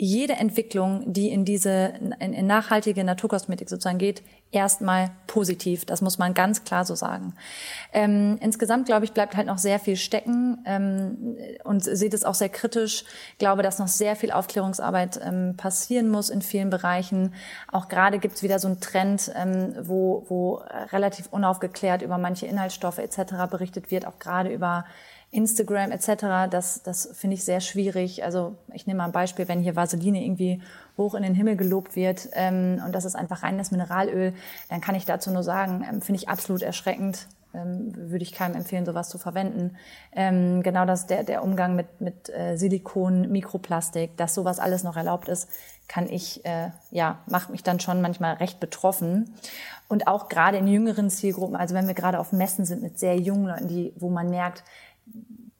[0.03, 5.85] jede Entwicklung, die in diese in, in nachhaltige Naturkosmetik sozusagen geht, erstmal positiv.
[5.85, 7.35] Das muss man ganz klar so sagen.
[7.93, 12.33] Ähm, insgesamt glaube ich bleibt halt noch sehr viel stecken ähm, und seht es auch
[12.33, 13.03] sehr kritisch.
[13.33, 17.35] Ich glaube, dass noch sehr viel Aufklärungsarbeit ähm, passieren muss in vielen Bereichen.
[17.71, 22.47] Auch gerade gibt es wieder so einen Trend, ähm, wo, wo relativ unaufgeklärt über manche
[22.47, 23.33] Inhaltsstoffe etc.
[23.51, 24.83] berichtet wird, auch gerade über
[25.31, 28.23] Instagram etc., das, das finde ich sehr schwierig.
[28.23, 30.61] Also ich nehme mal ein Beispiel, wenn hier Vaseline irgendwie
[30.97, 34.33] hoch in den Himmel gelobt wird ähm, und das ist einfach reines Mineralöl,
[34.69, 37.27] dann kann ich dazu nur sagen, ähm, finde ich absolut erschreckend.
[37.53, 39.75] Ähm, würde ich keinem empfehlen, sowas zu verwenden.
[40.13, 44.95] Ähm, genau das, der, der Umgang mit, mit äh, Silikon, Mikroplastik, dass sowas alles noch
[44.95, 45.49] erlaubt ist,
[45.89, 49.35] kann ich, äh, ja, macht mich dann schon manchmal recht betroffen.
[49.89, 53.17] Und auch gerade in jüngeren Zielgruppen, also wenn wir gerade auf Messen sind mit sehr
[53.17, 54.63] jungen Leuten, die, wo man merkt,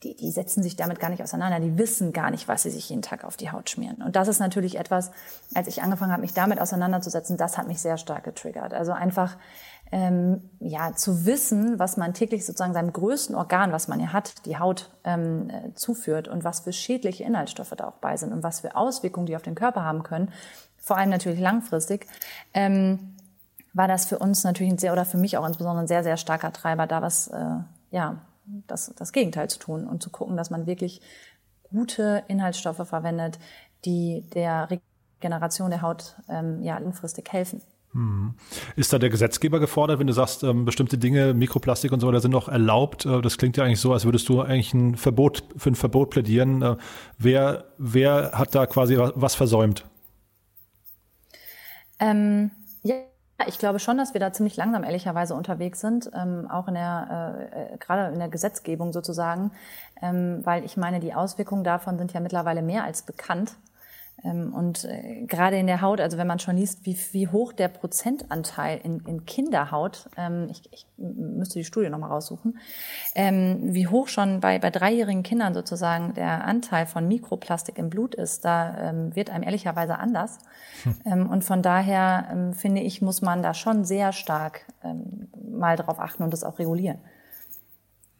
[0.04, 2.90] die, die setzen sich damit gar nicht auseinander, die wissen gar nicht, was sie sich
[2.90, 4.02] jeden Tag auf die Haut schmieren.
[4.02, 5.12] Und das ist natürlich etwas,
[5.54, 8.74] als ich angefangen habe, mich damit auseinanderzusetzen, das hat mich sehr stark getriggert.
[8.74, 9.38] Also einfach
[9.92, 14.46] ähm, ja zu wissen, was man täglich sozusagen seinem größten Organ, was man ja hat,
[14.46, 18.42] die Haut ähm, äh, zuführt und was für schädliche Inhaltsstoffe da auch bei sind und
[18.42, 20.32] was für Auswirkungen die auf den Körper haben können,
[20.78, 22.08] vor allem natürlich langfristig.
[22.54, 23.16] Ähm,
[23.74, 26.18] war das für uns natürlich ein sehr oder für mich auch insbesondere ein sehr sehr
[26.18, 27.58] starker Treiber, da was äh,
[27.92, 31.02] ja das, das Gegenteil zu tun und zu gucken, dass man wirklich
[31.70, 33.40] gute Inhaltsstoffe verwendet,
[33.86, 34.70] die der
[35.22, 37.62] Regeneration der Haut ähm, ja, langfristig helfen.
[37.94, 38.36] Hm.
[38.78, 42.22] Ist da der Gesetzgeber gefordert, wenn du sagst, ähm, bestimmte Dinge, Mikroplastik und so weiter
[42.22, 43.06] sind noch erlaubt?
[43.06, 46.10] Äh, das klingt ja eigentlich so, als würdest du eigentlich ein Verbot für ein Verbot
[46.10, 46.62] plädieren.
[46.62, 46.78] Äh,
[47.18, 49.86] wer, wer hat da quasi was versäumt?
[52.00, 52.52] Ähm,
[52.82, 52.96] ja,
[53.48, 57.38] ich glaube schon, dass wir da ziemlich langsam ehrlicherweise unterwegs sind, ähm, auch in der
[57.54, 59.52] äh, äh, gerade in der Gesetzgebung sozusagen,
[60.02, 63.56] ähm, weil ich meine, die Auswirkungen davon sind ja mittlerweile mehr als bekannt.
[64.24, 67.54] Ähm, und äh, gerade in der Haut, also wenn man schon liest, wie, wie hoch
[67.54, 72.60] der Prozentanteil in, in Kinderhaut, ähm, ich, ich müsste die Studie nochmal raussuchen,
[73.16, 78.14] ähm, wie hoch schon bei, bei dreijährigen Kindern sozusagen der Anteil von Mikroplastik im Blut
[78.16, 80.40] ist, da wird einem ehrlicherweise anders.
[81.04, 81.28] Hm.
[81.28, 84.66] Und von daher finde ich, muss man da schon sehr stark
[85.52, 87.00] mal drauf achten und das auch regulieren.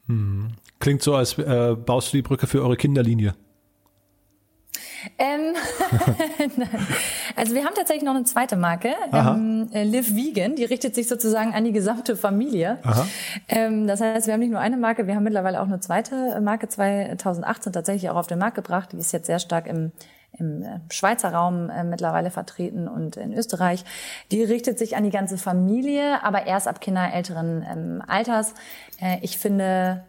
[0.08, 0.54] Hm.
[0.80, 3.36] Klingt so, als äh, baust du die Brücke für eure Kinderlinie.
[5.18, 5.51] Ähm,
[7.36, 11.08] also wir haben tatsächlich noch eine zweite Marke, ähm, äh, Live Vegan, die richtet sich
[11.08, 12.80] sozusagen an die gesamte Familie.
[13.48, 16.40] Ähm, das heißt, wir haben nicht nur eine Marke, wir haben mittlerweile auch eine zweite
[16.42, 18.90] Marke 2018 tatsächlich auch auf den Markt gebracht.
[18.92, 19.92] Die ist jetzt sehr stark im
[20.38, 23.84] im äh, Schweizer Raum äh, mittlerweile vertreten und in Österreich.
[24.32, 28.54] Die richtet sich an die ganze Familie, aber erst ab Kinder älteren ähm, Alters.
[29.02, 30.04] Äh, ich finde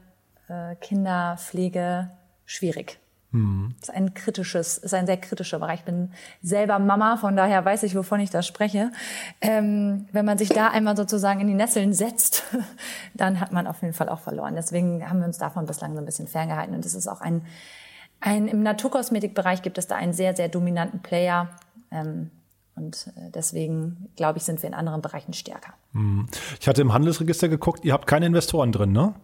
[0.48, 2.10] äh, Kinderpflege
[2.46, 3.01] schwierig.
[3.32, 3.74] Mhm.
[3.80, 5.80] ist ein kritisches, ist ein sehr kritischer Bereich.
[5.80, 8.92] Ich bin selber Mama, von daher weiß ich, wovon ich da spreche.
[9.40, 12.44] Ähm, wenn man sich da einmal sozusagen in die Nesseln setzt,
[13.14, 14.54] dann hat man auf jeden Fall auch verloren.
[14.54, 16.74] Deswegen haben wir uns davon bislang so ein bisschen ferngehalten.
[16.74, 17.42] Und es ist auch ein,
[18.20, 21.48] Ein, Im Naturkosmetikbereich gibt es da einen sehr, sehr dominanten Player.
[21.90, 22.30] Ähm,
[22.74, 25.74] und äh, deswegen, glaube ich, sind wir in anderen Bereichen stärker.
[25.92, 26.28] Hm.
[26.60, 29.14] Ich hatte im Handelsregister geguckt, ihr habt keine Investoren drin, ne?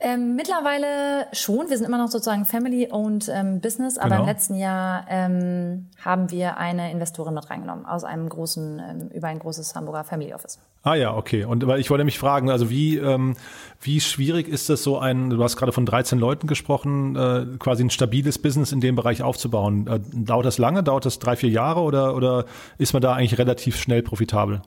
[0.00, 1.70] Ähm, mittlerweile schon.
[1.70, 4.20] Wir sind immer noch sozusagen Family-owned ähm, Business, aber genau.
[4.22, 9.28] im letzten Jahr ähm, haben wir eine Investorin mit reingenommen aus einem großen, ähm, über
[9.28, 10.58] ein großes Hamburger Family Office.
[10.82, 11.44] Ah ja, okay.
[11.44, 13.36] Und weil ich wollte mich fragen, also wie, ähm,
[13.80, 17.84] wie schwierig ist es so ein, du hast gerade von 13 Leuten gesprochen, äh, quasi
[17.84, 19.86] ein stabiles Business in dem Bereich aufzubauen.
[19.86, 20.82] Äh, dauert das lange?
[20.82, 22.46] Dauert das drei, vier Jahre oder, oder
[22.78, 24.60] ist man da eigentlich relativ schnell profitabel?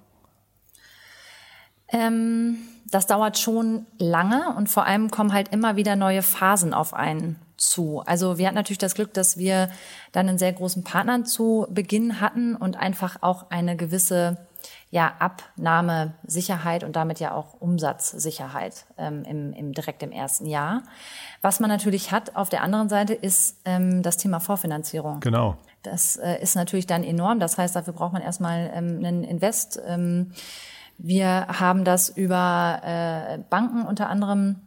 [1.89, 2.57] Ähm
[2.89, 7.37] das dauert schon lange und vor allem kommen halt immer wieder neue Phasen auf einen
[7.57, 8.01] zu.
[8.05, 9.69] Also wir hatten natürlich das Glück, dass wir
[10.11, 14.37] dann einen sehr großen Partner zu Beginn hatten und einfach auch eine gewisse
[14.89, 20.83] ja, Abnahmesicherheit und damit ja auch Umsatzsicherheit ähm, im, im, direkt im ersten Jahr.
[21.41, 25.19] Was man natürlich hat auf der anderen Seite ist ähm, das Thema Vorfinanzierung.
[25.19, 25.57] Genau.
[25.83, 27.39] Das äh, ist natürlich dann enorm.
[27.39, 29.79] Das heißt, dafür braucht man erstmal ähm, einen Invest.
[29.85, 30.31] Ähm,
[30.97, 34.57] wir haben das über äh, Banken unter anderem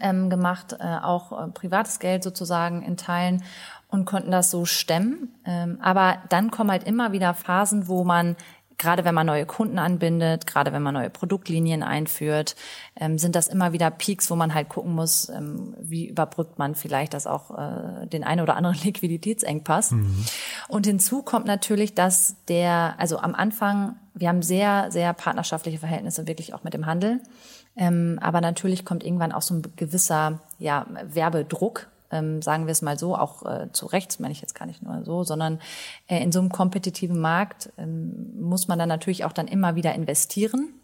[0.00, 3.42] ähm, gemacht, äh, auch äh, privates Geld sozusagen in Teilen
[3.88, 5.34] und konnten das so stemmen.
[5.44, 8.36] Ähm, aber dann kommen halt immer wieder Phasen, wo man
[8.78, 12.56] gerade wenn man neue Kunden anbindet, gerade wenn man neue Produktlinien einführt,
[12.96, 16.74] ähm, sind das immer wieder Peaks, wo man halt gucken muss, ähm, wie überbrückt man
[16.74, 19.92] vielleicht das auch äh, den einen oder anderen Liquiditätsengpass.
[19.92, 20.24] Mhm.
[20.68, 26.26] Und hinzu kommt natürlich, dass der, also am Anfang, wir haben sehr, sehr partnerschaftliche Verhältnisse
[26.26, 27.20] wirklich auch mit dem Handel.
[27.76, 32.82] Ähm, aber natürlich kommt irgendwann auch so ein gewisser ja, Werbedruck ähm, sagen wir es
[32.82, 35.60] mal so, auch äh, zu Recht, meine ich jetzt gar nicht nur so, sondern
[36.06, 39.94] äh, in so einem kompetitiven Markt ähm, muss man dann natürlich auch dann immer wieder
[39.94, 40.74] investieren.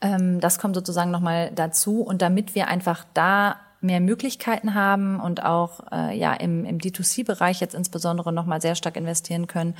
[0.00, 2.02] Ähm, das kommt sozusagen nochmal dazu.
[2.02, 7.60] Und damit wir einfach da mehr Möglichkeiten haben und auch äh, ja im, im D2C-Bereich
[7.60, 9.74] jetzt insbesondere nochmal sehr stark investieren können,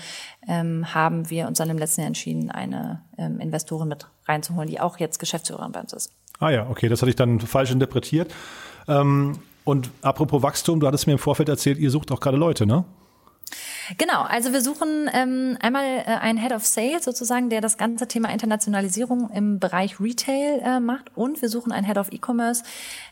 [0.46, 4.80] ähm, haben wir uns dann im letzten Jahr entschieden, eine ähm, Investorin mit reinzuholen, die
[4.80, 6.12] auch jetzt Geschäftsführerin bei uns ist.
[6.38, 8.32] Ah ja, okay, das hatte ich dann falsch interpretiert.
[8.86, 12.64] Ähm, und apropos Wachstum, du hattest mir im Vorfeld erzählt, ihr sucht auch gerade Leute,
[12.64, 12.84] ne?
[13.98, 18.08] Genau, also wir suchen ähm, einmal äh, einen Head of Sales sozusagen, der das ganze
[18.08, 22.64] Thema Internationalisierung im Bereich Retail äh, macht und wir suchen einen Head of E-Commerce,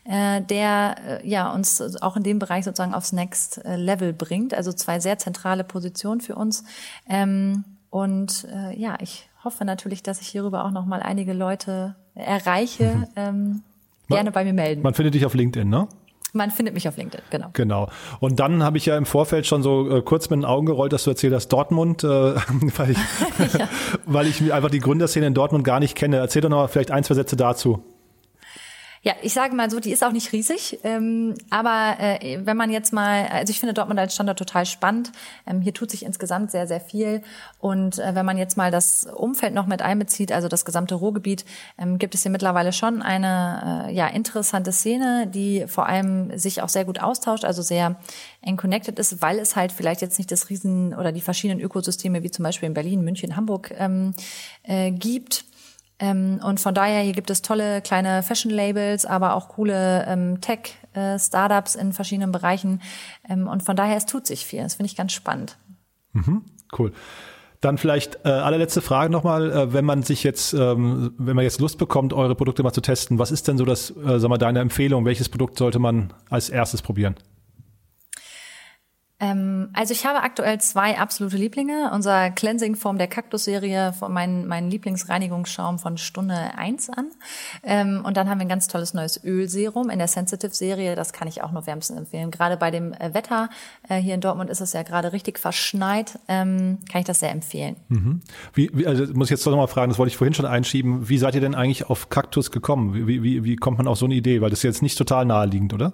[0.05, 4.55] äh, der äh, ja uns auch in dem Bereich sozusagen aufs Next äh, Level bringt.
[4.55, 6.63] Also zwei sehr zentrale Positionen für uns.
[7.07, 11.95] Ähm, und äh, ja, ich hoffe natürlich, dass ich hierüber auch noch mal einige Leute
[12.15, 12.95] erreiche.
[12.95, 13.07] Mhm.
[13.15, 13.63] Ähm,
[14.07, 14.81] gerne bei mir melden.
[14.81, 15.87] Man findet dich auf LinkedIn, ne?
[16.33, 17.49] Man findet mich auf LinkedIn, genau.
[17.53, 17.89] Genau.
[18.19, 20.93] Und dann habe ich ja im Vorfeld schon so äh, kurz mit den Augen gerollt,
[20.93, 22.97] dass du erzählt hast, Dortmund, äh, weil, ich,
[23.53, 23.69] ja.
[24.05, 26.17] weil ich einfach die Gründerszene in Dortmund gar nicht kenne.
[26.17, 27.83] Erzähl doch noch vielleicht ein, zwei Sätze dazu.
[29.03, 32.71] Ja, ich sage mal so, die ist auch nicht riesig, ähm, aber äh, wenn man
[32.71, 35.11] jetzt mal, also ich finde Dortmund als Standort total spannend.
[35.45, 37.21] Ähm, hier tut sich insgesamt sehr, sehr viel
[37.59, 41.45] und äh, wenn man jetzt mal das Umfeld noch mit einbezieht, also das gesamte Ruhrgebiet,
[41.77, 46.61] ähm, gibt es hier mittlerweile schon eine äh, ja interessante Szene, die vor allem sich
[46.61, 47.97] auch sehr gut austauscht, also sehr
[48.41, 52.23] eng connected ist, weil es halt vielleicht jetzt nicht das Riesen oder die verschiedenen Ökosysteme
[52.23, 54.13] wie zum Beispiel in Berlin, München, Hamburg ähm,
[54.63, 55.45] äh, gibt.
[55.99, 61.75] Ähm, und von daher, hier gibt es tolle kleine Fashion-Labels, aber auch coole ähm, Tech-Startups
[61.75, 62.81] in verschiedenen Bereichen.
[63.27, 64.61] Ähm, und von daher, es tut sich viel.
[64.61, 65.57] Das finde ich ganz spannend.
[66.13, 66.43] Mhm,
[66.77, 66.93] cool.
[67.61, 71.59] Dann vielleicht äh, allerletzte Frage nochmal, äh, wenn man sich jetzt, ähm, wenn man jetzt
[71.59, 74.37] Lust bekommt, eure Produkte mal zu testen, was ist denn so das, äh, sag mal,
[74.37, 75.05] deine Empfehlung?
[75.05, 77.15] Welches Produkt sollte man als erstes probieren?
[79.19, 81.91] Ähm, also ich habe aktuell zwei absolute Lieblinge.
[81.93, 87.09] Unser Cleansing Form der Kaktus-Serie, mein, mein Lieblingsreinigungsschaum von Stunde eins an.
[87.63, 90.95] Ähm, und dann haben wir ein ganz tolles neues Ölserum in der Sensitive-Serie.
[90.95, 92.29] Das kann ich auch nur wärmstens empfehlen.
[92.29, 93.49] Gerade bei dem äh, Wetter
[93.89, 96.19] äh, hier in Dortmund ist es ja gerade richtig verschneit.
[96.27, 97.75] Ähm, kann ich das sehr empfehlen.
[97.89, 98.21] Mhm.
[98.53, 101.09] Wie, wie, also muss ich jetzt doch nochmal fragen, das wollte ich vorhin schon einschieben.
[101.09, 103.07] Wie seid ihr denn eigentlich auf Kaktus gekommen?
[103.07, 104.41] Wie, wie, wie kommt man auf so eine Idee?
[104.41, 105.93] Weil das ist jetzt nicht total naheliegend, oder?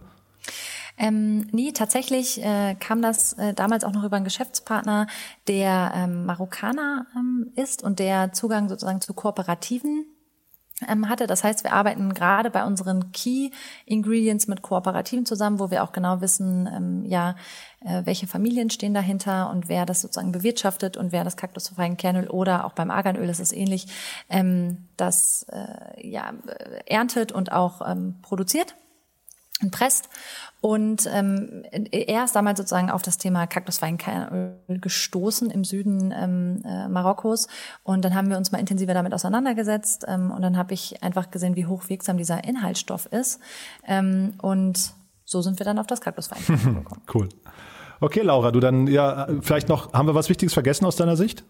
[0.97, 5.08] Ähm, nee, tatsächlich äh, kam das äh, damals auch noch über einen Geschäftspartner,
[5.47, 10.06] der ähm, Marokkaner ähm, ist und der Zugang sozusagen zu Kooperativen
[10.88, 11.25] ähm, hatte.
[11.25, 13.49] Das heißt, wir arbeiten gerade bei unseren Key
[13.86, 17.36] Ingredients mit Kooperativen zusammen, wo wir auch genau wissen, ähm, ja,
[17.82, 22.27] äh, welche Familien stehen dahinter und wer das sozusagen bewirtschaftet und wer das kaktusfreien Kernöl
[22.27, 23.88] oder auch beim Arganöl ist es ähnlich,
[24.29, 26.34] ähm, das äh, ja,
[26.86, 28.75] erntet und auch ähm, produziert
[29.62, 30.10] und presst.
[30.62, 36.88] Und ähm, er ist damals sozusagen auf das Thema Kaktusweinkernöl gestoßen im Süden ähm, äh,
[36.88, 37.48] Marokkos.
[37.84, 40.06] Und dann haben wir uns mal intensiver damit auseinandergesetzt.
[40.08, 43.42] Ähm, und dann habe ich einfach gesehen, wie hochwirksam dieser Inhaltsstoff ist.
[43.86, 44.94] Ähm, und
[45.26, 47.02] so sind wir dann auf das Kaktuswein gekommen.
[47.13, 47.30] cool.
[48.00, 51.44] Okay, Laura, du dann ja vielleicht noch, haben wir was Wichtiges vergessen aus deiner Sicht?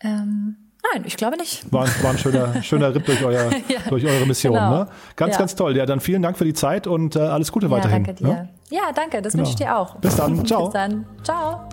[0.00, 0.56] Ähm,
[0.92, 1.70] nein, ich glaube nicht.
[1.72, 4.54] War, war ein schöner, schöner Ritt durch, euer, ja, durch eure Mission.
[4.54, 4.70] Genau.
[4.70, 4.88] Ne?
[5.16, 5.38] Ganz, ja.
[5.38, 5.76] ganz toll.
[5.76, 8.04] Ja, dann vielen Dank für die Zeit und äh, alles Gute ja, weiterhin.
[8.04, 8.28] Danke dir.
[8.28, 8.48] Ne?
[8.70, 9.22] Ja, danke.
[9.22, 9.42] Das genau.
[9.42, 9.96] wünsche ich dir auch.
[9.96, 10.44] Bis dann.
[10.46, 10.64] Ciao.
[10.64, 11.06] Bis dann.
[11.22, 11.68] Ciao.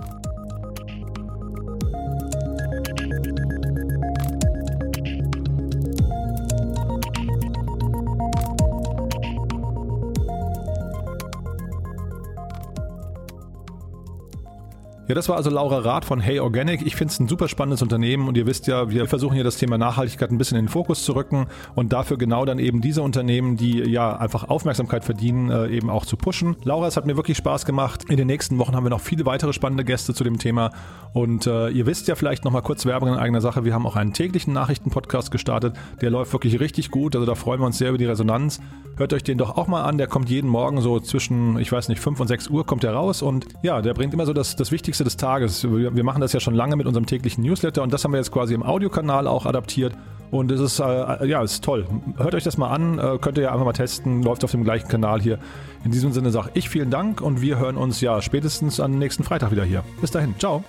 [15.09, 16.85] Ja, das war also Laura Rath von Hey Organic.
[16.85, 19.57] Ich finde es ein super spannendes Unternehmen und ihr wisst ja, wir versuchen hier das
[19.57, 23.01] Thema Nachhaltigkeit ein bisschen in den Fokus zu rücken und dafür genau dann eben diese
[23.01, 26.57] Unternehmen, die ja einfach Aufmerksamkeit verdienen, äh, eben auch zu pushen.
[26.63, 28.03] Laura, es hat mir wirklich Spaß gemacht.
[28.07, 30.69] In den nächsten Wochen haben wir noch viele weitere spannende Gäste zu dem Thema
[31.13, 33.65] und äh, ihr wisst ja vielleicht nochmal kurz Werbung in eigener Sache.
[33.65, 35.75] Wir haben auch einen täglichen Nachrichtenpodcast gestartet.
[36.01, 37.15] Der läuft wirklich richtig gut.
[37.15, 38.61] Also da freuen wir uns sehr über die Resonanz.
[38.95, 39.97] Hört euch den doch auch mal an.
[39.97, 42.93] Der kommt jeden Morgen so zwischen, ich weiß nicht, 5 und 6 Uhr kommt der
[42.93, 45.63] raus und ja, der bringt immer so das, das Wichtigste Wichtigste des Tages.
[45.63, 48.31] Wir machen das ja schon lange mit unserem täglichen Newsletter und das haben wir jetzt
[48.31, 49.93] quasi im Audiokanal auch adaptiert.
[50.31, 51.87] Und es ist, äh, ja, ist toll.
[52.17, 54.63] Hört euch das mal an, äh, könnt ihr ja einfach mal testen, läuft auf dem
[54.63, 55.39] gleichen Kanal hier.
[55.83, 59.23] In diesem Sinne sage ich vielen Dank und wir hören uns ja spätestens am nächsten
[59.23, 59.83] Freitag wieder hier.
[60.01, 60.63] Bis dahin, ciao.